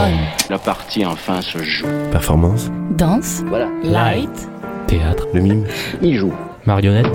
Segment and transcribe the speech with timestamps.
[0.00, 0.50] On.
[0.52, 1.86] La partie enfin se joue.
[2.12, 3.42] Performance, Danse.
[3.48, 3.68] Voilà.
[3.82, 4.48] Light.
[4.86, 5.64] Théâtre, le mime,
[6.02, 6.32] Il joue.
[6.66, 7.06] marionnette,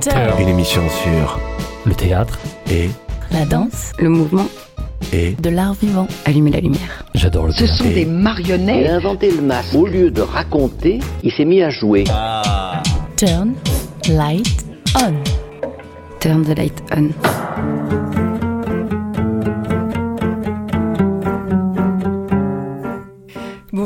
[0.00, 0.40] Turn.
[0.40, 1.38] une émission sur
[1.84, 2.38] le théâtre.
[2.70, 2.90] et
[3.32, 3.92] La danse.
[3.98, 4.46] Le mouvement.
[5.12, 6.06] et De l'art vivant.
[6.24, 7.04] Allumer la lumière.
[7.14, 7.74] J'adore le Ce théâtre.
[7.78, 8.90] sont des Il a marionnettes.
[8.90, 9.74] inventé le masque.
[9.74, 12.04] Au lieu de raconter, il s'est mis à jouer.
[13.16, 13.54] Turn.
[14.08, 14.64] Light.
[14.96, 15.14] On.
[16.20, 18.05] Turn the light on.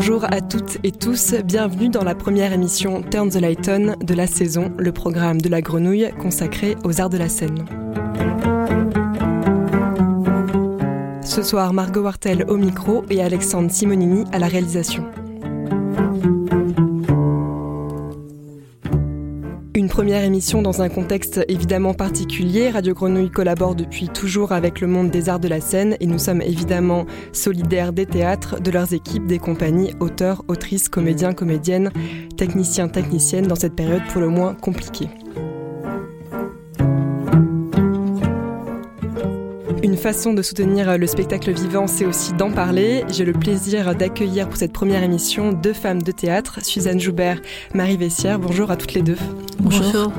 [0.03, 4.15] Bonjour à toutes et tous, bienvenue dans la première émission Turn the Light On de
[4.15, 7.67] la saison, le programme de la grenouille consacré aux arts de la scène.
[11.23, 15.05] Ce soir, Margot Wartel au micro et Alexandre Simonini à la réalisation.
[20.11, 22.71] Première émission dans un contexte évidemment particulier.
[22.71, 26.19] Radio Grenouille collabore depuis toujours avec le monde des arts de la scène et nous
[26.19, 31.93] sommes évidemment solidaires des théâtres, de leurs équipes, des compagnies, auteurs, autrices, comédiens, comédiennes,
[32.37, 35.07] techniciens, techniciennes dans cette période pour le moins compliquée.
[40.01, 43.05] Façon de soutenir le spectacle vivant, c'est aussi d'en parler.
[43.11, 47.43] J'ai le plaisir d'accueillir pour cette première émission deux femmes de théâtre, Suzanne Joubert,
[47.75, 48.39] Marie Vessière.
[48.39, 49.19] Bonjour à toutes les deux.
[49.59, 50.11] Bonjour.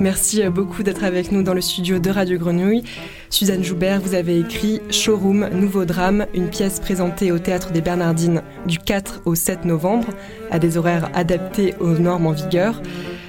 [0.00, 2.82] Merci beaucoup d'être avec nous dans le studio de Radio Grenouille.
[3.28, 8.42] Suzanne Joubert, vous avez écrit Showroom, nouveau drame, une pièce présentée au Théâtre des Bernardines
[8.66, 10.08] du 4 au 7 novembre,
[10.50, 12.80] à des horaires adaptés aux normes en vigueur.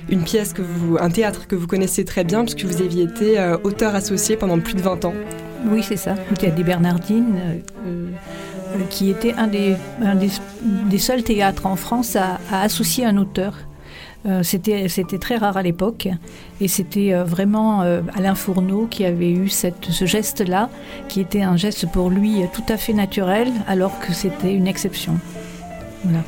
[0.10, 3.38] Une pièce que vous, un théâtre que vous connaissez très bien puisque vous aviez été
[3.38, 5.14] euh, auteur associé pendant plus de 20 ans.
[5.66, 6.16] Oui, c'est ça.
[6.30, 11.76] Le théâtre des Bernardines, euh, euh, qui était un, des, un des, seuls théâtres en
[11.76, 13.54] France à, associer un auteur.
[14.26, 14.88] Euh, c'était,
[15.20, 16.08] très rare à l'époque
[16.60, 17.82] et c'était vraiment
[18.16, 20.70] Alain Fourneau qui avait eu cette, ce geste-là,
[21.08, 25.18] qui était un geste pour lui tout à fait naturel alors que c'était une exception.
[26.04, 26.20] Voilà.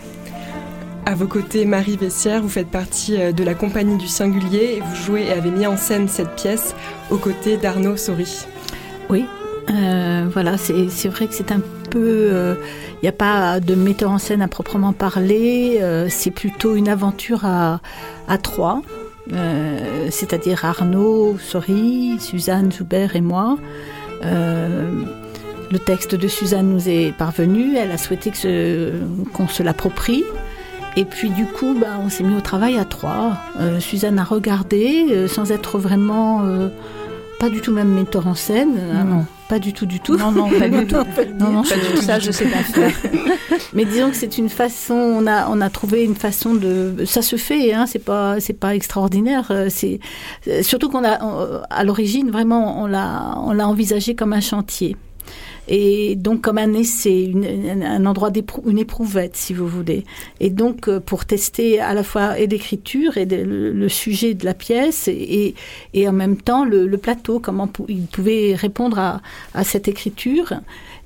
[1.06, 4.96] À vos côtés, Marie Vessière, vous faites partie de la compagnie du Singulier et vous
[4.96, 6.76] jouez et avez mis en scène cette pièce
[7.10, 8.46] aux côtés d'Arnaud Sori.
[9.10, 9.26] Oui,
[9.72, 12.56] euh, voilà, c'est vrai que c'est un peu.
[13.02, 16.90] Il n'y a pas de metteur en scène à proprement parler, euh, c'est plutôt une
[16.90, 17.80] aventure à,
[18.28, 18.82] à trois,
[19.32, 23.58] euh, c'est-à-dire Arnaud, Sori, Suzanne Joubert et moi.
[24.26, 24.90] Euh,
[25.72, 28.32] le texte de Suzanne nous est parvenu, elle a souhaité
[29.34, 30.26] qu'on se l'approprie.
[30.98, 33.38] Et puis du coup, bah, on s'est mis au travail à trois.
[33.62, 36.68] Euh, Suzanne a regardé, euh, sans être vraiment euh,
[37.40, 38.76] pas du tout même metteur en scène.
[38.94, 39.26] Non, non.
[39.48, 40.16] Pas du tout, du tout.
[40.18, 40.96] Non, non, pas du tout.
[41.40, 42.92] Non, non, Pas du tout, ça, je sais pas faire.
[43.74, 47.22] Mais disons que c'est une façon, on a, on a trouvé une façon de, ça
[47.22, 49.48] se fait, hein, c'est pas, c'est pas extraordinaire.
[49.52, 50.00] euh, C'est
[50.48, 54.42] euh, surtout qu'on a, on- à l'origine vraiment, on l'a, on l'a envisagé comme un
[54.42, 54.96] chantier.
[55.72, 60.04] Et donc comme un essai, une- un endroit d'éprou- éprouvette, si vous voulez.
[60.40, 64.56] Et donc euh, pour tester à la fois et l'écriture et le, sujet de la
[64.56, 65.54] pièce et,
[65.94, 69.22] et en même temps le, plateau, comment il pouvait répondre à,
[69.54, 70.54] à cette écriture.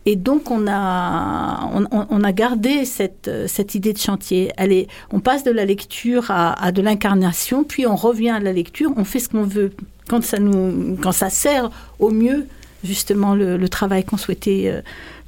[0.05, 4.51] Et donc on a, on, a gardé cette, cette idée de chantier.
[4.57, 8.39] Elle est, on passe de la lecture à, à de l'incarnation, puis on revient à
[8.39, 9.71] la lecture, on fait ce qu'on veut.
[10.09, 11.69] Quand ça, nous, quand ça sert
[11.99, 12.47] au mieux
[12.83, 14.81] justement le, le travail qu'on souhaitait euh,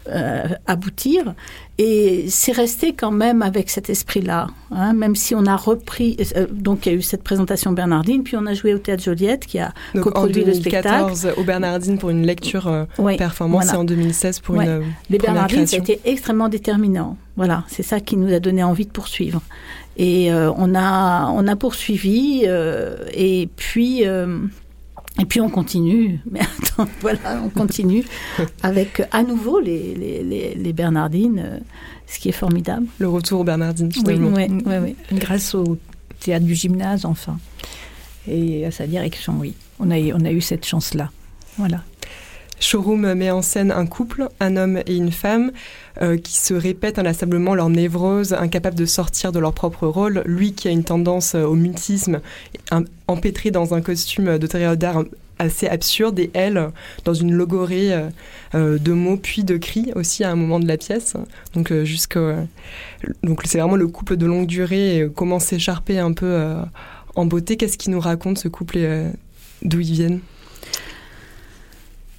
[0.08, 1.34] euh, aboutir.
[1.80, 6.16] Et c'est resté quand même avec cet esprit-là, hein, même si on a repris.
[6.38, 9.04] euh, donc il y a eu cette présentation Bernardine, puis on a joué au Théâtre
[9.04, 10.88] Joliette qui a Donc en coproduit le spectacle.
[10.90, 13.80] 2014 au Bernardine pour une lecture euh, Oui, performance voilà.
[13.80, 17.18] et en 2016 pour une Les Bernardines, ça a été extrêmement déterminant.
[17.36, 19.42] Voilà, c'est ça qui nous a donné envie de poursuivre.
[19.98, 24.04] Et on a on a poursuivi et puis
[25.20, 26.20] et puis on continue.
[26.32, 28.04] Mais attends, voilà, on continue
[28.64, 31.60] avec à nouveau les les, les, les Bernardines, euh,
[32.08, 32.86] ce qui est formidable.
[33.00, 34.36] le retour au Bernardine Oui, finalement.
[34.38, 35.18] oui, oui, oui.
[35.20, 35.78] Grâce au
[36.20, 37.38] théâtre du gymnase, enfin.
[38.28, 39.54] Et à sa direction, oui.
[39.80, 41.12] On a, eu- on a eu cette chance-là.
[41.58, 41.84] Voilà.
[42.60, 45.52] Showroom met en scène un couple, un homme et une femme,
[46.02, 50.24] euh, qui se répètent inlassablement leur névrose, incapables de sortir de leur propre rôle.
[50.26, 52.22] Lui qui a une tendance euh, au mutisme,
[53.08, 55.04] empêtré dans un costume de théâtre d'art
[55.38, 56.70] assez absurde, et elle
[57.04, 57.94] dans une logorée
[58.56, 61.16] euh, de mots puis de cris aussi à un moment de la pièce.
[61.54, 61.74] Donc
[63.46, 66.56] c'est vraiment le couple de longue durée, comment s'écharper un peu
[67.16, 67.58] en beauté.
[67.58, 69.08] Qu'est-ce qui nous raconte ce couple et
[69.62, 70.20] d'où ils viennent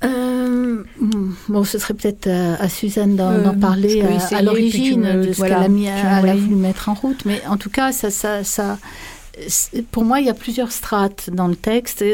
[0.05, 0.85] Euh,
[1.57, 5.27] bon, ce serait peut-être à, à Suzanne d'en Euh, d'en parler peux à- l'origine me-
[5.27, 7.25] de ce voilà, qu'elle a, mis à, elle a me- voulu mettre en route.
[7.25, 8.79] Mais en tout cas, ça, ça, ça,
[9.91, 12.05] pour moi, il y a plusieurs strates dans le texte.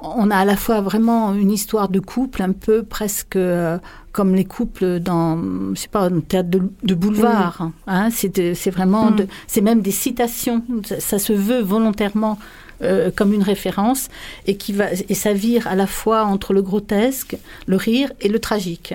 [0.00, 3.78] On a à la fois vraiment une histoire de couple, un peu presque euh,
[4.12, 5.38] comme les couples dans,
[5.74, 7.70] je sais pas, un théâtre de, boulevard.
[7.86, 9.26] Hein, c'est vraiment, mm.
[9.46, 10.62] c'est même des citations.
[10.98, 12.38] Ça, se veut volontairement
[12.82, 14.08] euh, comme une référence
[14.46, 17.36] et qui va et ça vire à la fois entre le grotesque,
[17.66, 18.94] le rire et le tragique.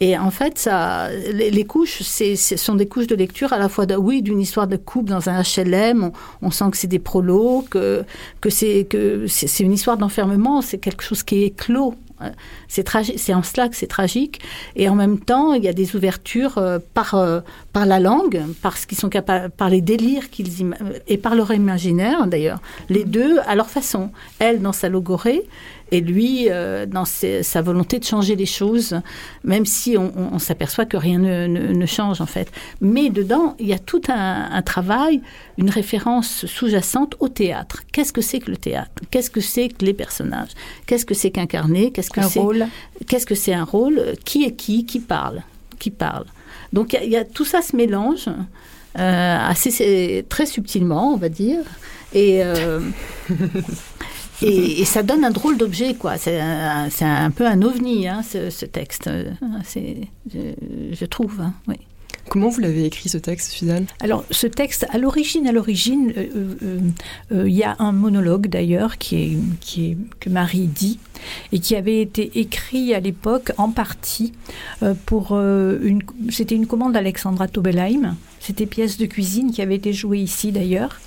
[0.00, 3.86] Et en fait, ça, les, couches, ce sont des couches de lecture à la fois,
[3.96, 6.10] oui, d'une histoire de couple dans un HLM.
[6.42, 8.04] On, sent que c'est des prolos, que,
[8.40, 10.62] que c'est que c'est une histoire d'enfermement.
[10.62, 11.94] C'est quelque chose qui est clos
[12.74, 14.40] c'est en cela que c'est tragique.
[14.76, 17.40] Et en même temps, il y a des ouvertures euh, par, euh,
[17.72, 20.74] par la langue, parce qu'ils sont capables, par les délires qu'ils
[21.06, 24.10] et par leur imaginaire d'ailleurs, les deux à leur façon.
[24.38, 25.44] Elle dans sa logorée
[25.94, 29.00] et lui euh, dans sa volonté de changer les choses,
[29.44, 32.50] même si on, s'aperçoit que rien ne, change en fait.
[32.80, 35.20] Mais dedans, il y a tout un, travail,
[35.58, 37.82] une référence sous-jacente au théâtre.
[37.92, 38.90] Qu'est-ce que c'est que le théâtre?
[39.10, 40.50] Qu'est-ce que c'est que les personnages?
[40.86, 42.40] Qu'est-ce que c'est qu'incarner Qu'est-ce que c'est
[43.06, 45.42] Qu'est-ce que c'est un rôle Qui est qui Qui parle
[45.78, 46.26] Qui parle
[46.72, 48.28] Donc il y, a tout ça se mélange.
[48.96, 51.62] Euh, assez très subtilement, on va dire.
[52.12, 52.80] Et euh,
[54.42, 56.18] Et, ça donne un drôle d'objet, quoi.
[56.18, 59.08] C'est un, peu un ovni, hein, ce, texte.
[60.32, 61.76] Je, trouve, hein, oui.
[62.28, 66.26] Comment vous l'avez écrit ce texte, Suzanne Alors, ce texte, à l'origine, à l'origine, euh,
[66.62, 66.78] euh,
[67.32, 69.38] euh, il y a un monologue d'ailleurs qui
[69.76, 70.98] est, que Marie dit
[71.52, 74.32] et qui avait été écrit à l'époque en partie
[75.06, 76.02] pour une.
[76.30, 78.16] C'était une commande d'Alexandra Tobelheim.
[78.40, 81.00] C'était pièce de cuisine qui avait été jouée ici d'ailleurs.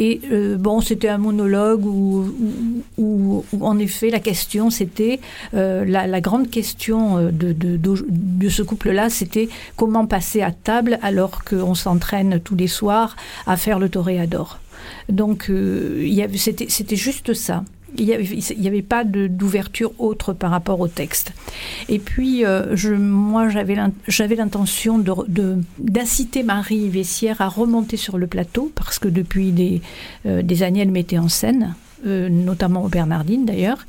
[0.00, 5.18] Et euh, bon, c'était un monologue où, en effet, la question, c'était
[5.54, 11.74] euh, la, grande question euh, de, ce couple-là, c'était comment passer à table alors qu'on
[11.74, 13.16] s'entraîne tous les soirs
[13.48, 14.60] à faire le toréador.
[15.08, 15.50] Donc,
[16.36, 17.64] c'était juste ça.
[17.96, 21.32] Il n'y avait, pas d'ouverture autre par rapport au texte.
[21.88, 23.74] Et puis, euh, je, moi, j'avais
[24.34, 25.02] l'intention
[25.78, 29.80] d'inciter Marie Vessière à remonter sur le plateau, parce que depuis des,
[30.26, 31.74] euh, années, elle mettait en scène.
[32.06, 33.84] Euh, notamment au Bernardine d'ailleurs.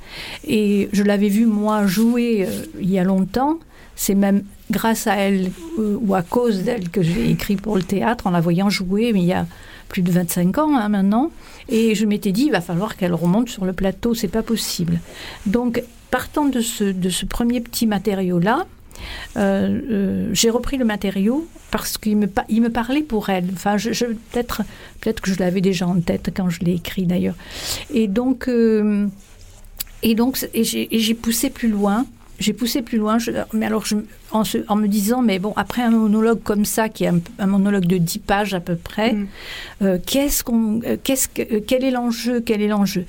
[0.47, 2.47] Et je l'avais vue, moi, jouer
[2.81, 3.59] il y a longtemps.
[3.95, 8.27] C'est même grâce à elle ou à cause d'elle que j'ai écrit pour le théâtre
[8.27, 9.45] en la voyant jouer, mais il y a
[9.87, 11.31] plus de 25 ans hein, maintenant.
[11.67, 14.99] Et je m'étais dit, il va falloir qu'elle remonte sur le plateau, c'est pas possible.
[15.45, 18.65] Donc, partant de ce, de ce premier petit matériau-là,
[19.37, 23.45] euh, euh, j'ai repris le matériau parce qu'il me, il me parlait pour elle.
[23.53, 24.63] Enfin, peut-être,
[25.01, 27.35] peut-être que je l'avais déjà en tête quand je l'ai écrit d'ailleurs.
[27.93, 29.07] Et donc, euh,
[30.01, 32.05] et donc, j'ai poussé plus loin
[32.39, 33.17] j'ai poussé plus loin,
[33.53, 33.95] mais alors je,
[34.31, 37.85] en, en, me disant, mais bon, après un monologue comme ça, qui est un, monologue
[37.85, 39.27] de 10 pages à peu près, mm.
[39.81, 43.05] euh, qu'est-ce qu'on, euh, qu'est-ce que, euh, quel est l'enjeu Quel est l'enjeu?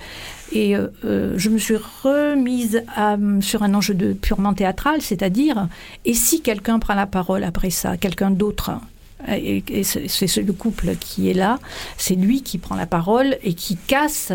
[0.53, 0.75] Et
[1.05, 5.69] je me suis remise à, sur un enjeu de, purement théâtral, c'est-à-dire,
[6.05, 8.73] et si quelqu'un prend la parole après ça, quelqu'un d'autre
[9.29, 11.61] et, et c'est le couple qui est là,
[11.99, 14.33] c'est lui qui prend la parole et qui casse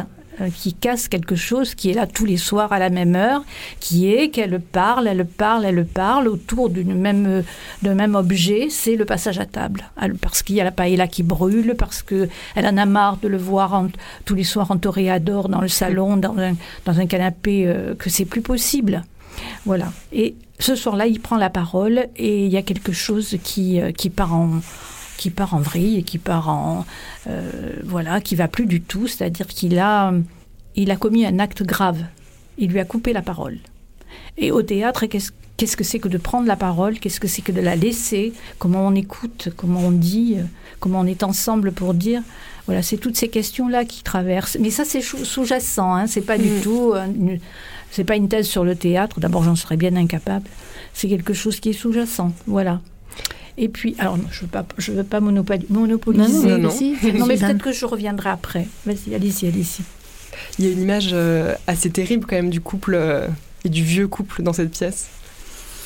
[0.56, 3.44] qui casse quelque chose qui est là tous les soirs à la même heure,
[3.80, 7.44] qui est qu'elle parle, elle parle, elle parle autour d'une même
[7.82, 9.84] d'un même objet, c'est le passage à table,
[10.22, 13.28] parce qu'il y a la paella qui brûle, parce que elle en a marre de
[13.28, 13.86] le voir
[14.26, 16.54] tous les soirs en toréador dans le salon, dans un,
[16.86, 19.04] dans un canapé, euh, que c'est plus possible.
[19.66, 19.92] Voilà.
[20.12, 23.92] Et ce soir-là, il prend la parole et il y a quelque chose qui, euh,
[23.92, 24.62] qui part en
[25.18, 26.86] qui part en vrille et qui part en
[27.28, 30.14] euh, voilà, qui va plus du tout, c'est-à-dire qu'il a
[30.76, 32.04] il a commis un acte grave.
[32.58, 33.58] Il lui a coupé la parole.
[34.38, 37.00] Et au théâtre, qu'est-ce que c'est que de prendre la parole?
[37.00, 38.34] Qu'est-ce que c'est que de la laisser?
[38.60, 39.50] Comment on écoute?
[39.56, 40.38] Comment on dit?
[40.80, 42.22] Comment on est ensemble pour dire?
[42.66, 44.58] Voilà, c'est toutes ces questions-là qui traversent.
[44.60, 45.96] Mais ça, c'est sous-jacent.
[45.96, 46.62] Hein, c'est pas du mm.
[46.62, 46.94] tout.
[47.92, 49.20] c'est pas une thèse sur le théâtre.
[49.20, 50.50] D'abord, j'en serais bien incapable.
[50.94, 52.32] C'est quelque chose qui est sous-jacent.
[52.48, 52.82] Voilà.
[53.58, 56.48] Et puis, alors, je ne veux pas, je veux pas monopoliser.
[56.48, 56.74] Non, non, non.
[57.28, 58.68] mais peut-être que je reviendrai après.
[58.86, 59.84] Vas-y, allez-y, allez-y.
[60.60, 63.28] Il y a une image euh, assez terrible quand même du couple euh,
[63.64, 65.08] et du vieux couple dans cette pièce.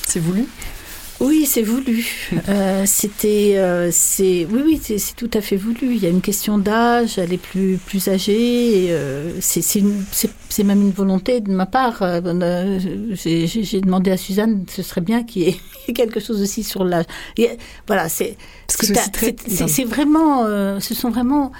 [0.06, 0.46] C'est voulu?
[1.20, 2.06] Oui, c'est voulu.
[2.48, 5.94] Euh, c'était, euh, c'est, oui, oui, c'est tout à fait voulu.
[5.94, 8.86] Il y a une question d'âge, elle est plus plus âgée.
[8.88, 11.98] Euh, c'est même une volonté de ma part.
[12.00, 12.78] Euh,
[13.12, 17.04] j'ai demandé à Suzanne, ce serait bien qu'il y ait quelque chose aussi sur l'âge.
[17.86, 20.46] Voilà, c'est c'est vraiment,
[20.80, 21.52] ce sont vraiment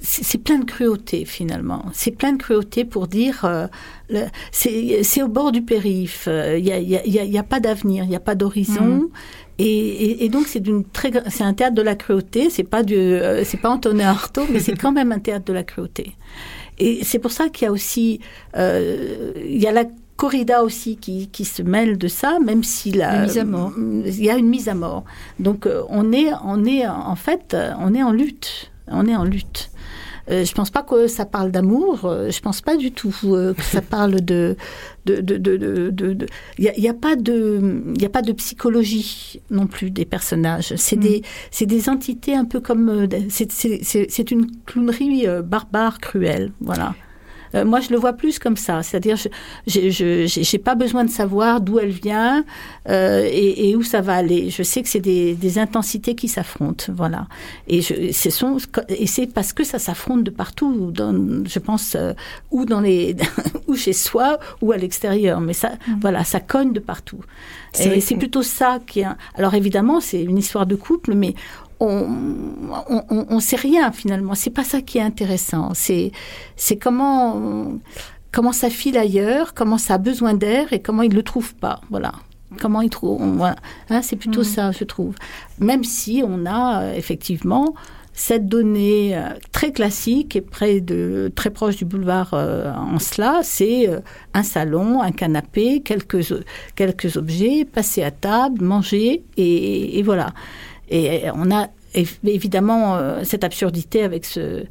[0.00, 1.86] c'est plein de cruauté finalement.
[1.92, 3.66] C'est plein de cruauté pour dire euh,
[4.52, 6.28] c'est au bord du périph.
[6.28, 8.84] Il n'y a, y a, y a, pas d'avenir, il n'y a pas d'horizon.
[8.84, 9.08] Mm.
[9.58, 12.50] Et, et, donc c'est d'une très c'est un théâtre de la cruauté.
[12.50, 15.52] C'est pas du euh, c'est pas Antonin Artaud, mais c'est quand même un théâtre de
[15.52, 16.16] la cruauté.
[16.78, 18.20] Et c'est pour ça qu'il y a aussi
[18.56, 19.84] euh, il y a la
[20.16, 23.72] corrida aussi qui, qui, se mêle de ça, même si la, mise à mort.
[23.76, 25.04] il y a une mise à mort.
[25.38, 29.24] Donc euh, on est on est en fait on est en lutte on est en
[29.24, 29.70] lutte.
[30.30, 32.06] Euh, je pense pas que ça parle d'amour.
[32.06, 34.56] Euh, je pense pas du tout euh, que ça parle de.
[35.06, 36.26] Il de,
[36.58, 40.74] n'y a, y a, pas de, il a pas de psychologie non plus des personnages.
[40.76, 41.00] C'est mm.
[41.00, 46.94] des, c'est des entités un peu comme, c'est une clownerie barbare, cruelle, voilà.
[47.54, 48.82] Euh, moi, je le vois plus comme ça.
[48.82, 49.16] C'est-à-dire,
[49.66, 52.44] je n'ai pas besoin de savoir d'où elle vient
[52.88, 54.50] euh, et, où ça va aller.
[54.50, 56.86] Je sais que c'est des, intensités qui s'affrontent.
[56.92, 57.26] Voilà.
[57.68, 62.12] Et c'est parce que ça s'affronte de partout, dans, je pense, euh,
[62.50, 63.14] ou, dans les,
[63.68, 65.40] ou chez soi ou à l'extérieur.
[65.40, 66.00] Mais ça, mm.
[66.00, 67.20] voilà, ça cogne de partout.
[67.80, 69.06] Et c'est plutôt ça qui est.
[69.34, 71.34] Alors évidemment, c'est une histoire de couple, mais
[71.86, 74.34] on, on, sait rien finalement.
[74.34, 75.72] C'est pas ça qui est intéressant.
[75.74, 76.12] C'est,
[76.56, 77.72] c'est comment,
[78.32, 81.80] comment ça file ailleurs, comment ça a besoin d'air et comment il le trouve pas.
[81.90, 82.12] Voilà.
[82.60, 83.20] Comment il trouve.
[83.90, 84.44] Hein, c'est plutôt mm.
[84.44, 85.14] ça, je trouve.
[85.58, 87.74] Même si on a euh, effectivement
[88.16, 93.40] cette donnée euh, très classique et près de, très proche du boulevard euh, en cela,
[93.42, 93.88] c'est
[94.34, 96.44] un salon, un canapé, quelques,
[96.76, 100.32] quelques objets, passer à table, manger, et voilà.
[100.88, 101.68] Et on a
[102.24, 104.64] évidemment euh, cette absurdité avec ce,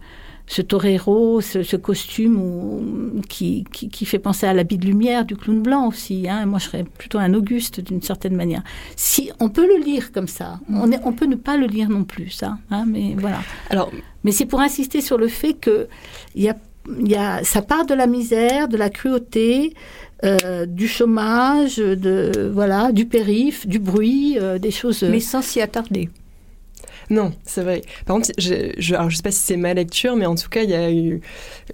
[0.46, 5.88] ce torero, ce, costume qui, qui, fait penser à l'habit de lumière du clown blanc
[5.88, 6.28] aussi.
[6.30, 6.46] Hein.
[6.46, 8.62] Moi, je serais plutôt un Auguste d'une certaine manière.
[8.96, 11.90] Si on peut le lire comme ça, on, est, on peut ne pas le lire
[11.90, 12.58] non plus, ça.
[12.72, 13.40] Hein, mais voilà.
[13.70, 13.90] Alors,
[14.24, 15.88] mais c'est pour insister sur le fait que
[16.36, 16.56] y a,
[17.00, 19.74] y a, ça part de la misère, de la cruauté,
[20.24, 25.04] euh, du chômage, de voilà, du périph, du bruit, euh, des choses.
[25.04, 26.10] Mais sans s'y attarder.
[27.10, 27.82] Non, c'est vrai.
[28.06, 30.48] Par contre, je, je, alors je sais pas si c'est ma lecture, mais en tout
[30.48, 31.20] cas, il y a eu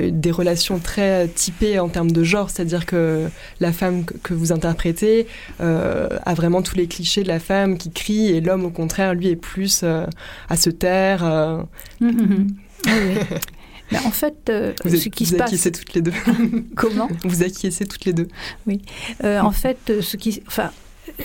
[0.02, 3.28] euh, des relations très typées en termes de genre, c'est-à-dire que
[3.60, 5.28] la femme que, vous interprétez
[5.60, 9.28] a vraiment tous les clichés de la femme qui crie, et l'homme, au contraire, lui,
[9.28, 11.24] est plus à se taire.
[11.24, 11.68] Hum,
[12.02, 12.48] hum, hum.
[12.88, 13.38] Ah oui.
[13.98, 15.48] en fait, euh, vous ce qui se passe.
[15.48, 16.14] acquiescez toutes les deux.
[16.76, 18.28] Comment Vous acquiescez toutes les deux.
[18.68, 18.82] Oui.
[19.24, 20.72] Euh, en fait, euh, ce qui, enfin,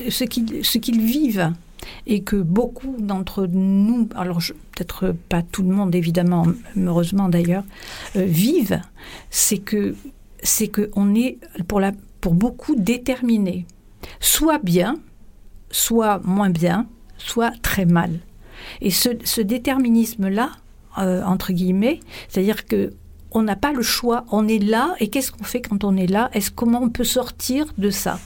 [0.08, 1.52] ce qu'ils ce qu'ils vivent
[2.06, 4.38] et que beaucoup d'entre nous, alors
[4.72, 6.46] peut-être pas tout le monde évidemment,
[6.78, 7.64] heureusement d'ailleurs,
[8.14, 8.80] vivent,
[9.30, 9.94] c'est que
[10.42, 11.92] c'est que on est pour la
[12.22, 13.66] pour beaucoup déterminé,
[14.20, 14.96] soit bien,
[15.70, 16.86] soit moins bien,
[17.18, 18.20] soit très mal.
[18.80, 20.52] Et ce, ce déterminisme-là,
[20.98, 22.92] euh, entre guillemets, c'est-à-dire que
[23.36, 26.06] on n'a pas le choix, on est là, et qu'est-ce qu'on fait quand on est
[26.06, 26.30] là?
[26.34, 28.20] Est-ce comment on peut sortir de ça?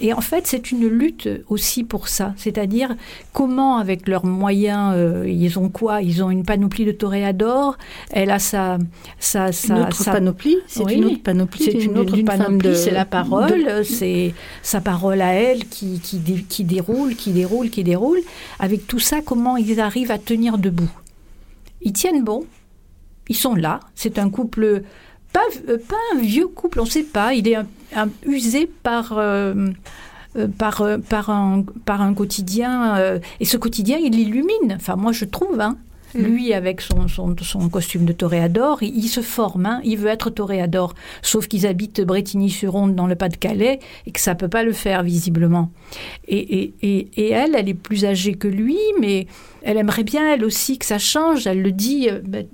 [0.00, 2.32] Et en fait, c'est une lutte aussi pour ça.
[2.36, 2.94] C'est-à-dire
[3.32, 6.02] comment, avec leurs moyens, euh, ils ont quoi?
[6.02, 7.76] Ils ont une panoplie de toréadors.
[8.10, 8.78] Elle a sa,
[9.18, 10.58] sa, sa, une autre panoplie?
[10.68, 11.64] C'est une autre panoplie.
[11.64, 12.76] C'est une autre panoplie.
[12.76, 13.84] C'est la parole.
[13.84, 18.20] C'est sa parole à elle qui, qui, qui déroule, qui déroule, qui déroule.
[18.60, 20.90] Avec tout ça, comment ils arrivent à tenir debout?
[21.82, 22.44] Ils tiennent bon,
[23.28, 23.80] ils sont là.
[23.94, 24.82] C'est un couple,
[25.32, 27.34] pas, euh, pas un vieux couple, on ne sait pas.
[27.34, 27.56] Il est
[28.26, 29.70] usé par, euh,
[30.36, 33.20] euh, par, par, un, par un quotidien.
[33.40, 34.74] et ce quotidien, il l'illumine.
[34.74, 35.60] Enfin, moi, je trouve.
[35.60, 35.76] Hein.
[36.14, 36.20] Mm.
[36.20, 37.06] Lui, avec son,
[37.70, 39.80] costume de toréador, il, se forme, hein.
[39.84, 40.94] il veut être toréador.
[41.22, 45.70] Sauf qu'ils habitent Bretigny-sur-Onde dans le Pas-de-Calais et que ça peut pas le faire, visiblement.
[46.26, 49.26] Et, et, elle, elle est plus âgée que lui, mais
[49.62, 51.46] elle aimerait bien, elle aussi, que ça change.
[51.46, 52.08] Elle le dit.
[52.10, 52.46] Euh, ben,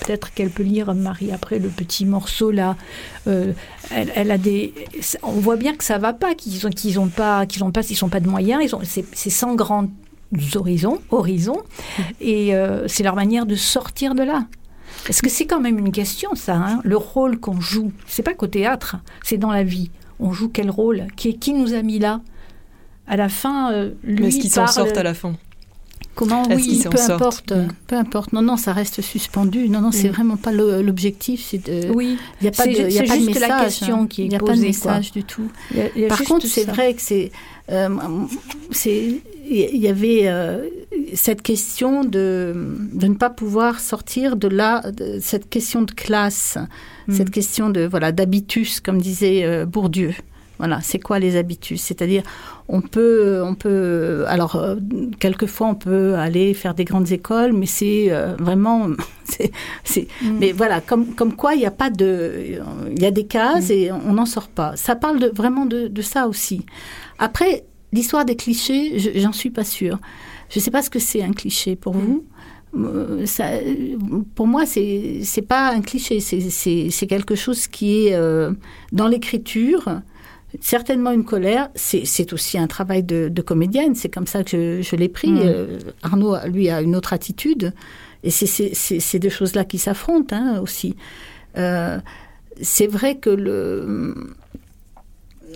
[0.00, 2.76] peut-être qu'elle peut lire Marie après le petit morceau là.
[3.26, 3.52] Euh,
[3.90, 4.72] elle, a des,
[5.22, 7.82] on voit bien que ça va pas, qu'ils ont, qu'ils ont pas, qu'ils ont pas,
[7.82, 8.62] ils sont pas de moyens.
[8.62, 9.88] Ils c'est, sans grand
[10.54, 11.62] horizons, horizons,
[12.20, 14.46] et euh, c'est leur manière de sortir de là.
[15.08, 18.34] Est-ce que c'est quand même une question, ça, hein, le rôle qu'on joue C'est pas
[18.34, 19.90] qu'au théâtre, c'est dans la vie.
[20.18, 21.06] On joue quel rôle?
[21.16, 22.20] Qui, qui nous a mis là?
[23.06, 24.20] À la fin, euh, lui.
[24.20, 25.34] Mais est-ce qu'ils s'en sortent à la fin?
[26.20, 27.68] Comment Oui, peu importe, mm.
[27.86, 28.34] peu importe.
[28.34, 29.70] Non, non, ça reste suspendu.
[29.70, 30.12] Non, non, c'est mm.
[30.12, 31.42] vraiment pas l'objectif.
[31.48, 31.90] C'est de.
[31.90, 32.18] Oui.
[32.40, 33.48] Il n'y a pas de, y a pas de message.
[33.48, 35.50] la question qui est Il n'y a pas de message du tout.
[36.10, 37.32] Par contre, c'est vrai que c'est,
[37.70, 37.88] euh,
[38.70, 40.68] c'est, il y avait euh,
[41.14, 44.82] cette question de, de ne pas pouvoir sortir de là,
[45.22, 46.58] cette question de classe,
[47.08, 47.14] mm.
[47.14, 50.12] cette question de voilà d'habitus, comme disait euh, Bourdieu.
[50.60, 51.78] Voilà, c'est quoi les habitudes?
[51.78, 52.22] C'est-à-dire,
[52.68, 54.76] on peut, on peut, alors euh,
[55.18, 58.88] quelquefois on peut aller faire des grandes écoles, mais c'est euh, vraiment,
[59.84, 60.36] c'est, Mm.
[60.38, 62.60] mais voilà, comme comme quoi il n'y a pas de,
[62.94, 63.72] il y a des cases Mm.
[63.78, 64.76] et on n'en sort pas.
[64.76, 66.66] Ça parle de, vraiment de, de ça aussi.
[67.18, 69.98] Après, l'histoire des clichés, je- j'en suis pas sûre.
[70.50, 72.24] Je ne sais pas ce que c'est un cliché pour vous.
[72.76, 73.46] Euh, Ça,
[74.36, 78.52] pour moi, c'est c'est pas un cliché, c'est- quelque chose qui est euh,
[78.92, 79.82] dans l'écriture,
[80.60, 81.68] certainement une colère.
[81.74, 83.94] C'est aussi un travail de, de comédienne.
[83.94, 85.30] C'est comme ça que je, je l'ai pris.
[85.30, 85.40] Mm.
[85.44, 87.72] Euh, Arnaud, lui, a une autre attitude,
[88.24, 90.96] et c'est ces deux choses-là qui s'affrontent hein, aussi.
[91.56, 91.98] Euh,
[92.60, 94.14] c'est vrai que le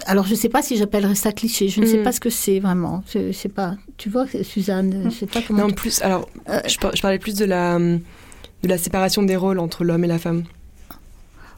[0.07, 1.69] alors, je ne sais pas si j'appellerais ça cliché.
[1.69, 2.03] Je ne sais Mm.
[2.03, 3.05] pas ce que c'est vraiment.
[3.13, 3.77] Je sais pas.
[3.97, 5.61] Tu vois, Suzanne, je sais pas comment.
[5.61, 9.23] Non, tu- plus, alors, Euh, je, par- je parlais plus de la, de la séparation
[9.23, 10.43] des rôles entre l'homme et la femme.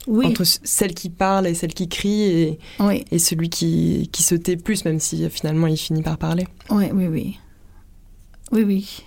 [0.07, 4.23] Oui, Entre celle qui parle et celle qui crie et, oui, et celui qui, qui
[4.23, 6.47] se tait plus, même si euh, finalement il finit par parler.
[6.71, 7.39] oui, oui, oui.
[8.53, 9.03] Oui, oui.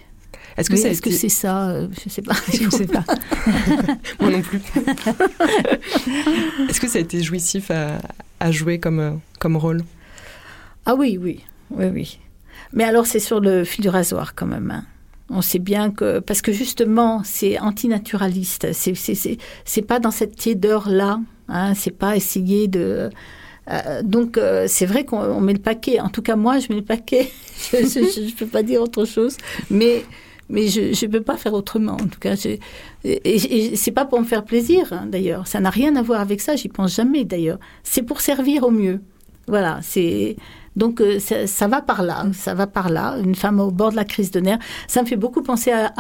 [0.58, 0.70] Est-ce
[1.02, 2.34] que c'est ça euh, Je ne sais pas.
[2.54, 3.06] Je ne sais pas.
[4.20, 4.60] Moi non plus.
[6.68, 8.00] Est-ce que ça a été jouissif à,
[8.40, 9.84] à jouer comme, euh, comme rôle?
[10.86, 11.40] Ah oui, oui,
[11.72, 12.20] oui, oui.
[12.74, 14.70] Mais alors, c'est sur le fil du rasoir quand même.
[14.72, 14.86] hein.
[15.30, 18.74] On sait bien que parce que justement, c'est antinaturaliste.
[18.74, 21.20] C'est c'est c'est pas dans cette tiédeur là.
[21.48, 23.10] Hein, c'est pas essayer de.
[23.70, 26.00] euh, donc euh, c'est vrai qu'on on met le paquet.
[26.00, 27.30] En tout cas, moi, je mets le paquet.
[27.72, 29.38] je, je, je peux pas dire autre chose.
[29.70, 30.04] Mais
[30.50, 31.94] mais je je peux pas faire autrement.
[31.94, 32.36] En tout cas,
[33.04, 35.48] et c'est pas pour me faire plaisir hein, d'ailleurs.
[35.48, 36.56] Ça n'a rien à voir avec ça.
[36.56, 37.60] J'y pense jamais d'ailleurs.
[37.84, 39.02] C'est pour servir au mieux.
[39.48, 40.36] Voilà, c'est
[40.80, 43.18] donc euh, ça, ça va par là, ça va par là.
[43.24, 45.92] Une femme au bord de la crise de nerfs, ça me fait beaucoup penser à,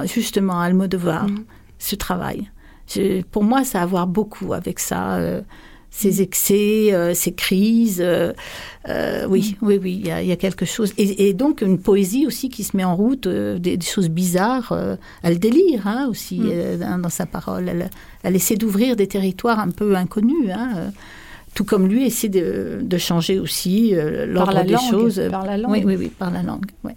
[0.00, 1.44] à, justement à Almodovar, Mhm.
[1.78, 2.50] ce travail.
[2.92, 5.40] Je- pour moi, ça a à voir beaucoup avec ça, euh,
[5.94, 8.00] ces excès, euh, ces crises.
[8.00, 8.32] euh,
[8.88, 10.92] euh, oui, oui, oui, il y, a, il y a quelque chose.
[10.98, 14.72] Et, et donc une poésie aussi qui se met en route, des, des choses bizarres.
[15.22, 16.40] elle délire hein, aussi
[16.80, 17.68] dans- sa parole.
[17.68, 17.90] Elle,
[18.22, 20.50] elle essaie d'ouvrir des territoires un peu inconnus.
[20.52, 20.92] Hein,
[21.54, 24.90] tout comme lui essaie de, de changer aussi euh, Par l'ordre la des langue.
[24.90, 25.22] choses.
[25.30, 25.70] Par la langue.
[25.72, 26.64] Oui, oui, oui, par la langue.
[26.84, 26.94] ouais.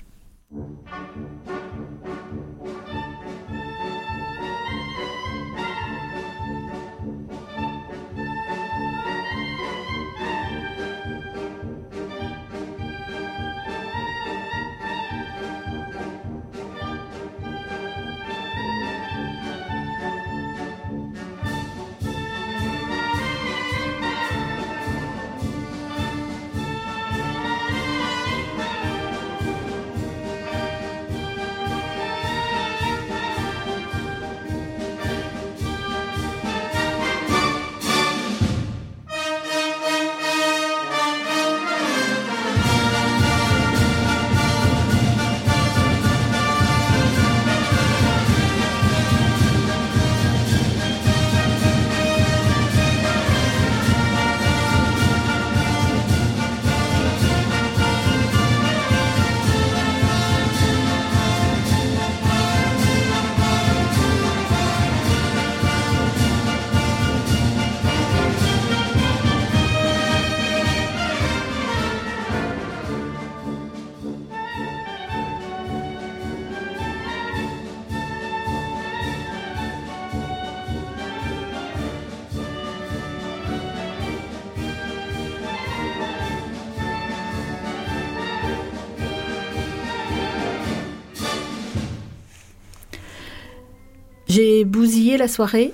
[94.64, 95.74] Bousillé la soirée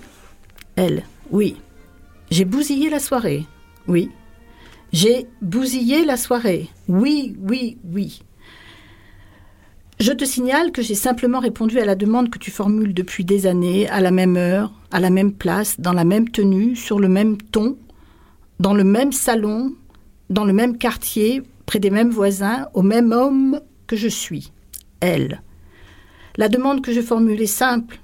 [0.75, 1.57] Elle, oui.
[2.31, 3.45] J'ai bousillé la soirée
[3.87, 4.09] Oui.
[4.93, 8.23] J'ai bousillé la soirée Oui, oui, oui.
[9.99, 13.45] Je te signale que j'ai simplement répondu à la demande que tu formules depuis des
[13.45, 17.07] années, à la même heure, à la même place, dans la même tenue, sur le
[17.07, 17.77] même ton,
[18.59, 19.75] dans le même salon,
[20.31, 24.51] dans le même quartier, près des mêmes voisins, au même homme que je suis.
[25.01, 25.41] Elle.
[26.35, 27.99] La demande que je formule est simple.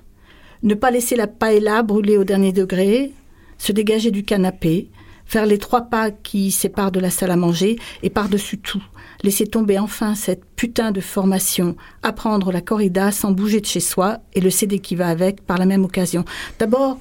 [0.63, 3.13] Ne pas laisser la paella brûler au dernier degré,
[3.57, 4.89] se dégager du canapé,
[5.25, 8.83] faire les trois pas qui séparent de la salle à manger et par-dessus tout,
[9.23, 14.19] laisser tomber enfin cette putain de formation, apprendre la corrida sans bouger de chez soi
[14.33, 16.25] et le CD qui va avec par la même occasion.
[16.59, 16.97] D'abord,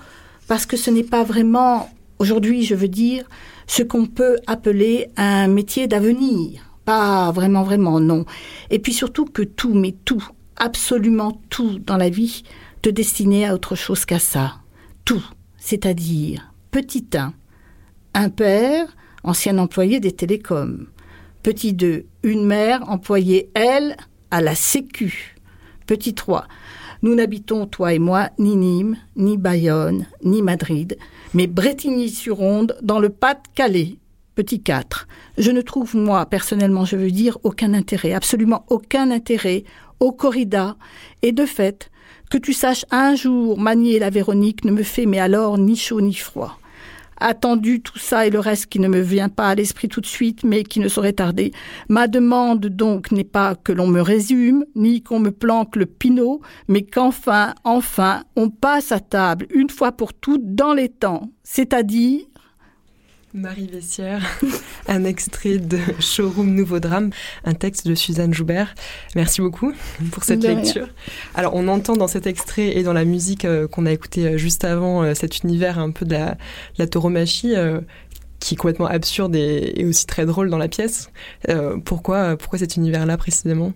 [0.49, 1.89] parce que ce n'est pas vraiment,
[2.19, 3.25] aujourd'hui je veux dire,
[3.67, 6.63] ce qu'on peut appeler un métier d'avenir.
[6.85, 8.25] Pas vraiment, vraiment, non.
[8.71, 10.25] Et puis surtout que tout, mais tout,
[10.57, 12.45] absolument tout dans la vie,
[12.87, 14.61] te destinait à autre chose qu'à ça.
[15.05, 15.25] Tout,
[15.59, 17.33] c'est-à-dire, petit 1,
[18.15, 20.87] un père, ancien employé des télécoms.
[21.43, 23.97] Petit 2, une mère employée, elle,
[24.31, 25.35] à la Sécu.
[25.87, 26.47] Petit 3,
[27.03, 30.97] nous n'habitons, toi et moi, ni Nîmes, ni Bayonne, ni Madrid,
[31.35, 33.97] mais Bretigny-sur-Onde, dans le Pas-de-Calais.
[34.37, 35.09] Petit 4.
[35.39, 39.65] Je ne trouve, moi, personnellement, je veux dire, aucun intérêt, absolument aucun intérêt
[39.99, 40.77] au corrida.
[41.23, 41.91] Et de fait,
[42.31, 46.01] que tu saches un jour manier la Véronique ne me fait mais alors ni chaud
[46.01, 46.59] ni froid
[47.19, 50.07] attendu tout ça et le reste qui ne me vient pas à l'esprit tout de
[50.07, 51.53] suite, mais qui ne saurait tarder.
[51.89, 56.41] Ma demande donc n'est pas que l'on me résume, ni qu'on me planque le pinot,
[56.69, 62.21] mais qu'enfin, enfin, on passe à table une fois pour toutes dans les temps, c'est-à-dire
[63.37, 64.23] Marie Vessière,
[64.89, 67.11] un extrait de Showroom Nouveau Drame,
[67.45, 68.75] un texte de Suzanne Joubert.
[69.15, 69.75] Merci beaucoup
[70.11, 70.89] pour cette lecture.
[71.35, 74.39] Alors, on entend dans cet extrait et dans la musique euh, qu'on a écoutée euh,
[74.39, 76.17] juste avant euh, cet univers un peu de
[76.79, 77.55] la, tauromachie
[78.41, 81.11] qui est complètement absurde et, aussi très drôle dans la pièce.
[81.85, 83.75] pourquoi, pourquoi cet univers-là précisément?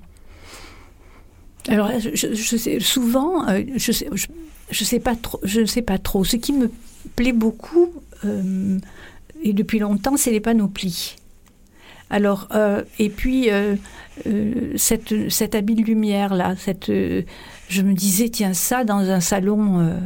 [1.69, 3.45] Alors, je, sais, souvent,
[3.77, 4.09] je sais,
[4.71, 6.25] je, sais pas trop, je ne sais pas trop.
[6.25, 6.71] Ce qui me
[7.15, 7.93] plaît beaucoup,
[9.43, 11.17] et depuis longtemps, c'est les panoplies.
[12.11, 13.77] Alors, euh, et puis, euh,
[14.27, 19.97] euh, cette, cet habit de lumière-là, cette, je me disais, tiens, ça, dans un salon,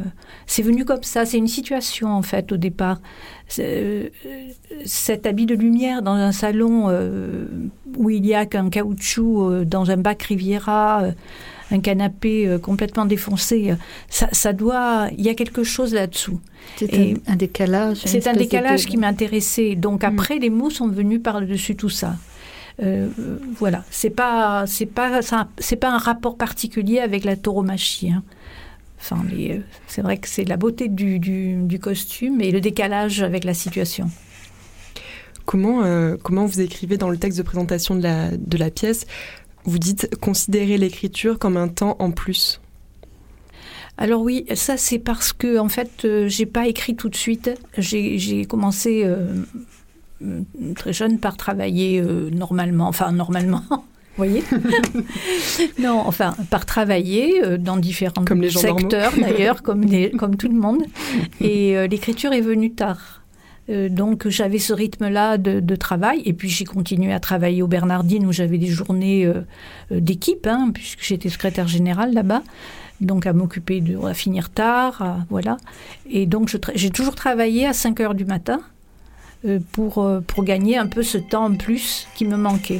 [0.45, 3.01] c'est venu comme ça, c'est une situation, en fait, au départ.
[3.47, 6.89] cet habit de lumière dans un salon
[7.97, 11.07] où il y a qu'un caoutchouc dans un bac Riviera
[11.71, 13.75] un canapé euh, complètement défoncé, euh,
[14.09, 16.39] ça, doit, il y a quelque chose là-dessous.
[16.77, 17.97] C'est un, décalage.
[18.05, 19.75] C'est un décalage qui m'intéressait.
[19.75, 20.05] Donc mm.
[20.05, 22.15] après, les mots sont venus par-dessus tout ça.
[22.83, 23.07] Euh,
[23.57, 25.21] voilà, c'est pas, c'est pas,
[25.57, 28.11] c'est pas un rapport particulier avec la tauromachie.
[28.11, 28.23] Hein.
[28.99, 29.23] Enfin,
[29.87, 34.09] c'est vrai que c'est la beauté du, du, costume et le décalage avec la situation.
[35.45, 35.83] Comment,
[36.23, 39.05] comment vous écrivez dans le texte de présentation de la, de la pièce?
[39.65, 42.61] Vous dites considérer l'écriture comme un temps en plus.
[43.97, 47.51] Alors oui, ça c'est parce que en fait, euh, j'ai pas écrit tout de suite.
[47.77, 49.43] J'ai commencé euh,
[50.75, 53.63] très jeune par travailler euh, normalement, enfin normalement.
[54.17, 54.43] Vous voyez?
[55.79, 59.85] Non, enfin, par travailler dans différents secteurs d'ailleurs, comme,
[60.17, 60.83] comme tout le monde.
[61.41, 63.24] Et l'écriture est venue tard.
[63.69, 66.21] Euh, donc j'avais ce rythme-là de, travail.
[66.25, 69.41] Et puis j'ai continué à travailler au Bernardine où j'avais des journées euh,
[69.91, 72.43] euh, d'équipe, hein, puisque j'étais secrétaire générale là-bas.
[73.01, 75.57] Donc à m'occuper de à finir tard, voilà.
[76.09, 78.61] Et donc j'ai toujours travaillé à 5 heures du matin
[79.73, 82.79] pour, pour gagner un peu ce temps en plus qui me manquait.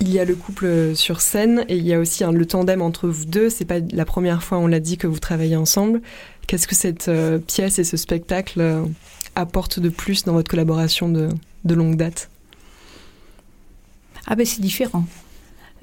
[0.00, 3.08] Il y a le couple sur scène et il y a aussi le tandem entre
[3.08, 3.50] vous deux.
[3.50, 6.00] C'est pas la première fois, on l'a dit, que vous travaillez ensemble.
[6.46, 7.10] Qu'est-ce que cette
[7.48, 8.84] pièce et ce spectacle
[9.38, 11.28] apporte de plus dans votre collaboration de,
[11.64, 12.30] longue date
[14.26, 15.04] Ah ben c'est différent.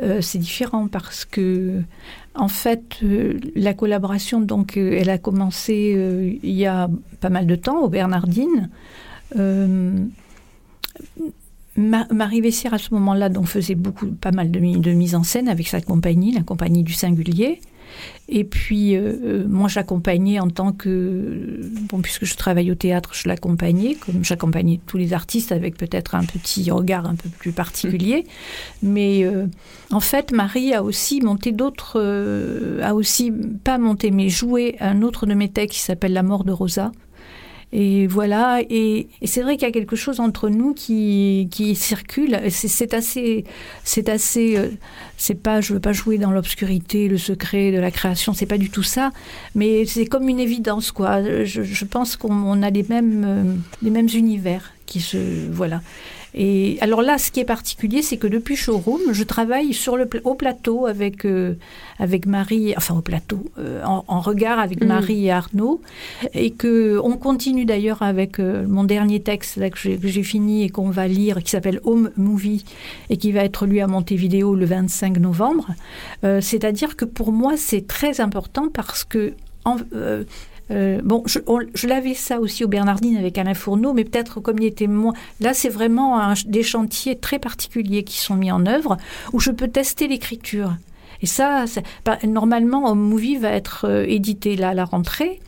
[0.02, 1.82] Euh, c'est différent parce que,
[2.34, 6.90] en fait, euh, la collaboration, donc, euh, elle a commencé il y a
[7.22, 8.70] pas mal de temps au Bernardine.
[11.78, 15.48] Marie Vessière, à ce moment-là, donc, faisait beaucoup, pas mal de, de mise en scène
[15.48, 17.62] avec sa compagnie, la compagnie du Singulier.
[18.28, 21.62] Et puis, euh, euh, moi, j'accompagnais en tant que.
[21.90, 26.16] Bon, puisque je travaille au théâtre, je l'accompagnais, comme j'accompagnais tous les artistes avec peut-être
[26.16, 28.26] un petit regard un peu plus particulier.
[28.82, 29.46] Mais euh,
[29.92, 32.02] en fait, Marie a aussi monté d'autres.
[32.82, 33.32] a aussi,
[33.64, 36.92] pas monté, mais joué un autre de mes textes qui s'appelle La mort de Rosa
[37.72, 42.40] et voilà, et, c'est vrai qu'il y a quelque chose entre nous qui, circule.
[42.50, 43.44] C'est assez,
[43.84, 44.70] c'est assez, euh,
[45.18, 48.58] c'est pas, je veux pas jouer dans l'obscurité, le secret de la création, c'est pas
[48.58, 49.12] du tout ça,
[49.56, 51.22] mais c'est comme une évidence, quoi.
[51.44, 53.44] Je, je pense qu'on a les mêmes, euh,
[53.82, 55.18] les mêmes univers qui se,
[55.52, 55.82] voilà.
[56.38, 60.10] Et alors là, ce qui est particulier, c'est que depuis Showroom, je travaille sur le,
[60.26, 61.54] au plateau avec, euh,
[61.98, 64.88] avec Marie, enfin au plateau, euh, en, regard avec mm.
[64.88, 65.82] Marie et Arnaud,
[66.34, 70.70] et que on continue d'ailleurs avec euh, mon dernier texte là, que j'ai fini et
[70.70, 72.66] qu'on va lire, qui s'appelle Home Movie,
[73.10, 75.70] et qui va être lu à Montevideo le 25 novembre.
[76.22, 79.78] C'est-à-dire que pour moi, c'est très important parce que en,
[80.72, 84.66] euh, bon, je, l'avais ça aussi au Bernardine avec Alain Fourneau, mais peut-être comme il
[84.66, 85.14] était moins.
[85.40, 88.98] Là, c'est vraiment des chantiers très particuliers qui sont mis en œuvre
[89.34, 90.76] où je peux tester l'écriture.
[91.22, 91.66] Et ça,
[92.24, 95.40] normalement, Home Movie va être euh, édité là à la rentrée.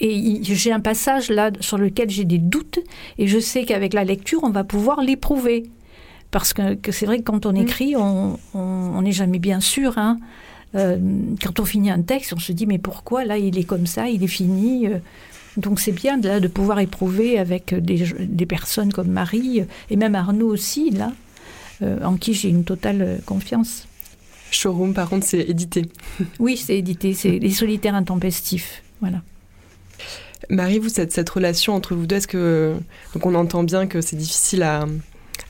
[0.00, 2.80] Et j'ai un passage là sur lequel j'ai des doutes,
[3.16, 5.70] et je sais qu'avec la lecture, on va pouvoir l'éprouver.
[6.32, 7.56] Parce que, c'est vrai que quand on mmh.
[7.58, 9.96] écrit, on n'est jamais bien sûr.
[9.96, 10.18] Hein.
[10.74, 10.98] Euh,
[11.42, 14.08] quand on finit un texte, on se dit mais pourquoi là il est comme ça,
[14.08, 14.88] il est fini.
[14.88, 14.98] Euh,
[15.56, 20.14] Donc c'est bien là de pouvoir éprouver avec des, des, personnes comme Marie et même
[20.14, 21.12] Arnaud aussi là,
[21.82, 23.86] euh, en qui j'ai une totale confiance.
[24.50, 25.86] Showroom, par contre, c'est édité.
[26.38, 27.12] oui, c'est édité.
[27.14, 28.82] C'est les solitaires intempestifs.
[29.00, 29.22] Voilà.
[30.48, 32.76] Marie, vous, cette, cette relation entre vous deux, est-ce que.
[33.14, 34.86] Donc, on entend bien que c'est difficile à,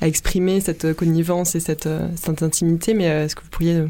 [0.00, 3.84] à, exprimer cette connivence et cette, cette intimité, mais est-ce que vous pourriez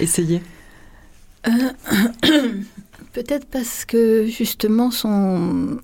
[0.00, 0.42] essayer
[1.46, 1.72] euh,
[3.18, 5.78] Peut-être parce que justement son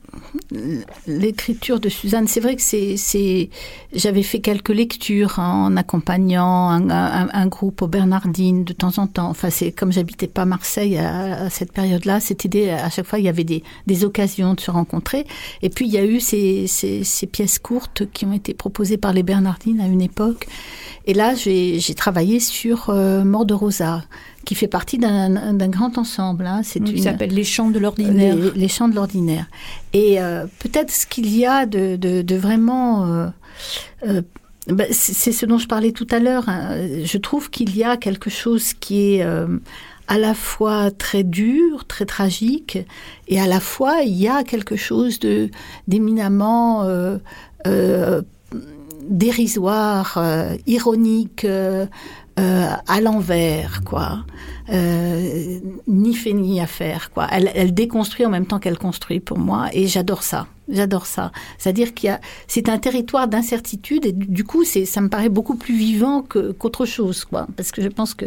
[1.08, 3.50] l'écriture de Suzanne, c'est vrai que c'est
[3.92, 9.30] j'avais fait quelques lectures hein, en accompagnant un, groupe aux Bernardines de temps en temps.
[9.30, 13.28] Enfin c'est comme j'habitais pas Marseille à, cette période-là, idée à chaque fois il y
[13.28, 15.26] avait des, des, occasions de se rencontrer.
[15.60, 18.96] Et puis il y a eu ces, ces, ces pièces courtes qui ont été proposées
[18.96, 20.46] par les Bernardines à une époque.
[21.06, 24.04] Et là j'ai travaillé sur euh, Mort de Rosa
[24.44, 26.46] qui fait partie d'un grand ensemble.
[26.46, 26.60] Hein.
[26.62, 28.36] C'est qui s'appelle Les Chants de l'ordinaire.
[28.54, 29.46] Les, Chants de l'ordinaire.
[29.92, 33.06] Et euh, peut-être ce qu'il y a de, de, de vraiment...
[33.06, 33.26] Euh,
[34.06, 34.22] euh,
[34.68, 36.48] bah, c'est ce dont je parlais tout à l'heure.
[36.48, 36.76] Hein.
[37.04, 42.06] Je trouve qu'il y a quelque chose qui est à la fois très dur, très
[42.06, 42.78] tragique,
[43.28, 45.50] et à la fois il y a quelque chose de
[45.86, 46.88] d'éminemment
[49.02, 50.18] dérisoire,
[50.66, 51.46] ironique,
[52.38, 54.24] euh, à l'envers, quoi.
[54.70, 57.26] Euh, ni fait ni à faire, quoi.
[57.30, 60.46] Elle, elle déconstruit en même temps qu'elle construit pour moi, et j'adore ça.
[60.66, 61.30] J'adore ça.
[61.58, 65.28] C'est-à-dire qu'il y a, c'est un territoire d'incertitude et du coup, c'est, ça me paraît
[65.28, 67.46] beaucoup plus vivant que, qu'autre chose, quoi.
[67.54, 68.24] Parce que je pense que,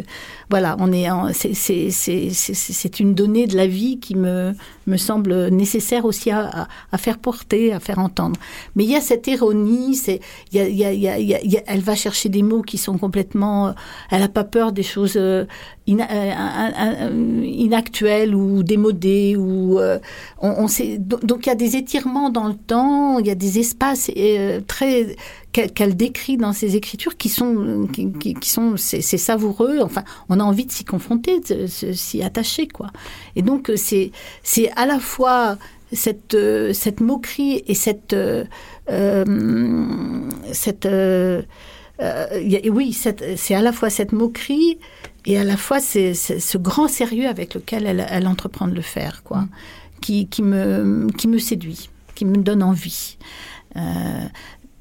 [0.48, 4.52] voilà, on est, c'est, c'est, c'est, c'est, une donnée de la vie qui me,
[4.86, 8.38] me semble nécessaire aussi à, à, faire porter, à faire entendre.
[8.76, 10.20] Mais il y a cette ironie, c'est,
[10.52, 12.78] il y a, il y a, il y a, elle va chercher des mots qui
[12.78, 13.74] sont complètement,
[14.10, 15.18] elle a pas peur des choses
[15.88, 19.98] euh, inactuelles ou démodées ou, euh,
[20.40, 23.58] on, sait, donc il y a des étirements dans le temps, il y a des
[23.58, 25.16] espaces euh, très
[25.52, 29.80] qu'elle décrit dans ses écritures qui sont qui, sont c'est savoureux.
[29.82, 32.88] Enfin, on a envie de s'y confronter, de, s'y attacher quoi.
[33.34, 35.56] Et donc c'est c'est à la fois
[35.92, 38.44] cette euh, cette moquerie et cette euh,
[40.52, 40.88] cette
[42.70, 44.78] oui, c'est à la fois cette moquerie
[45.28, 48.82] et à la fois c'est ce grand sérieux avec lequel elle, elle entreprend de le
[48.82, 49.46] faire, quoi,
[50.00, 51.88] qui, qui, me, qui me séduit
[52.18, 53.16] qui me donne envie.
[53.76, 54.24] Euh,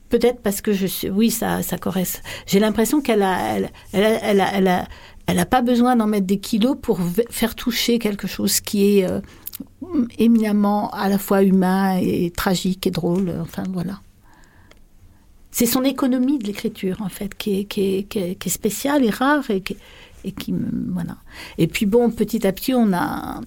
[0.10, 2.27] peut-être parce que je suis, oui, ça, ça correspond.
[2.47, 4.88] J'ai l'impression qu'elle a, elle, elle, elle, a,
[5.27, 9.05] elle a pas besoin d'en mettre des kilos pour faire toucher quelque chose qui est
[9.07, 9.21] euh,
[10.17, 13.31] éminemment à la fois humain et tragique et drôle.
[13.39, 14.01] Enfin voilà.
[15.51, 19.12] C'est son économie de l'écriture en fait qui est, qui, est, qui, est, spéciale et
[19.12, 19.77] rare et qui,
[20.23, 20.53] et qui
[20.89, 21.17] voilà.
[21.58, 23.41] Et puis bon, petit à petit, on a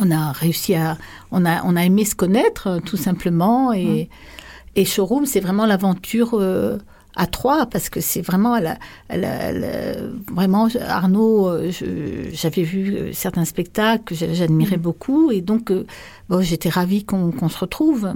[0.00, 0.96] on a réussi à,
[1.30, 4.08] on a, on a aimé se connaître euh, tout simplement et,
[4.76, 6.78] et Showroom, c'est vraiment l'aventure euh,
[7.16, 8.60] à trois parce que c'est vraiment,
[10.32, 11.48] vraiment Arnaud.
[11.48, 11.72] Euh,
[12.32, 14.80] j'avais vu certains spectacles que j'admirais mm.
[14.80, 15.72] beaucoup et donc
[16.28, 18.12] bon, j'étais ravie qu'on se retrouve,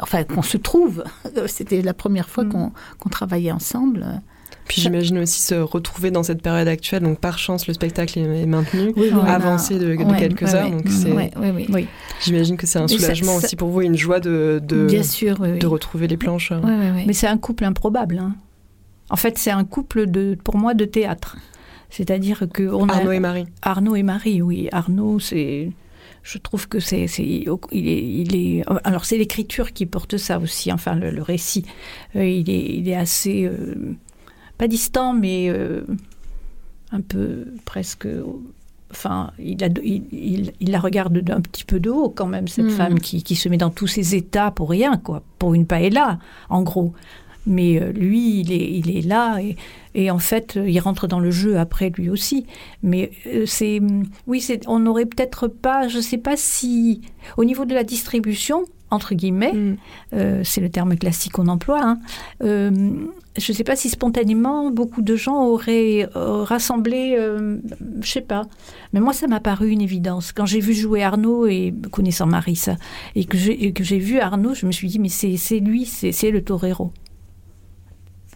[0.00, 1.04] enfin qu'on se trouve.
[1.46, 2.72] C'était la première fois mm.
[2.98, 4.22] qu'on travaillait ensemble.
[4.66, 7.02] Puis j'imagine aussi se retrouver dans cette période actuelle.
[7.02, 8.94] Donc par chance, le spectacle est maintenu,
[9.26, 10.70] avancé de, quelques heures.
[10.70, 11.30] Donc c'est.
[12.22, 15.38] J'imagine que c'est un soulagement aussi pour vous et une joie de de, Bien sûr,
[15.38, 16.52] de retrouver les planches.
[17.06, 18.18] Mais c'est un couple improbable.
[18.18, 18.34] Hein.
[19.10, 21.36] En fait, c'est un couple de, pour moi, de théâtre.
[21.90, 23.46] C'est-à-dire que on Arnaud et Marie.
[23.62, 24.68] Arnaud et Marie, oui.
[24.72, 25.70] Arnaud, c'est
[26.24, 30.72] je trouve que c'est, il est, il est, alors c'est l'écriture qui porte ça aussi,
[30.72, 31.66] enfin le, récit,
[32.16, 33.94] euh, il est, il est assez, euh,
[34.58, 35.82] pas distant, mais euh,
[36.92, 38.06] un peu presque.
[38.90, 39.58] Enfin, il,
[40.60, 42.70] il, la regarde d'un petit peu de haut quand même, cette hmm.
[42.70, 46.18] femme qui, qui, se met dans tous ses états pour rien, quoi, pour une paella,
[46.48, 46.92] en gros.
[47.46, 49.56] Mais euh, lui, il est, il est là et,
[49.94, 52.46] et, en fait, il rentre dans le jeu après lui aussi.
[52.82, 53.80] Mais euh, c'est,
[54.26, 57.02] oui, c'est, on n'aurait peut-être pas, je ne sais pas si,
[57.36, 59.76] au niveau de la distribution, entre guillemets, mm.
[60.14, 61.98] euh, c'est le terme classique qu'on emploie, hein,
[62.42, 62.70] euh,
[63.36, 67.16] je ne sais pas si spontanément beaucoup de gens auraient euh, rassemblé,
[68.00, 68.42] je sais pas.
[68.92, 70.32] Mais moi, ça m'a paru une évidence.
[70.32, 72.76] Quand j'ai vu jouer Arnaud, et connaissant Marissa,
[73.16, 76.92] et que j'ai vu Arnaud, je me suis dit, mais c'est lui, c'est le torero.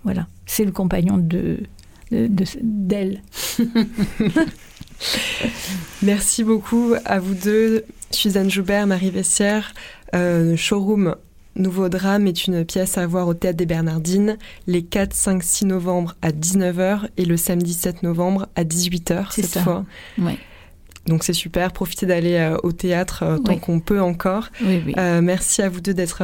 [0.02, 1.58] Voilà, c'est le compagnon de
[2.10, 3.22] d'elle.
[6.02, 9.74] Merci beaucoup à vous deux, Suzanne Joubert, Marie Vessière.
[10.14, 11.14] Euh, Showroom
[11.56, 15.66] Nouveau Drame est une pièce à voir au Théâtre des Bernardines les 4, 5, 6
[15.66, 19.84] novembre à 19h et le samedi 7 novembre à 18h cette fois.
[21.06, 23.60] Donc c'est super, profitez d'aller euh, au théâtre euh, tant Oui.
[23.60, 24.50] qu'on peut encore.
[24.62, 24.94] Oui, oui.
[24.98, 26.22] Euh, merci à vous deux d'être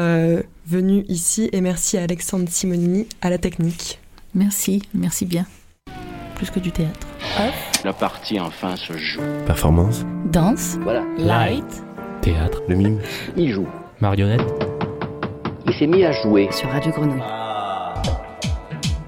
[0.66, 3.98] venus ici et merci à Alexandre Simonini à la technique.
[4.34, 5.46] Merci, merci bien.
[6.36, 7.06] Plus que du théâtre.
[7.84, 9.20] La partie enfin se joue.
[9.46, 11.84] Performance Danse, Voilà, light,
[12.22, 13.00] Théâtre, Le mime
[13.36, 13.66] il joue.
[14.00, 14.42] marionnette,
[15.66, 16.48] Il s'est mis à jouer.
[16.52, 17.22] sur Radio Grenouille.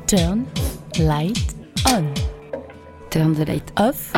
[0.06, 0.44] Turn,
[0.98, 1.56] light,
[1.88, 2.04] on.
[3.10, 4.12] Turn the light off.